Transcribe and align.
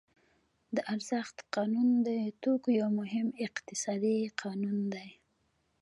د 0.75 0.77
ارزښت 0.93 1.37
قانون 1.55 1.89
د 2.07 2.09
توکو 2.41 2.69
یو 2.79 2.89
مهم 2.99 3.27
اقتصادي 3.47 4.17
قانون 4.41 4.79
دی 4.93 5.09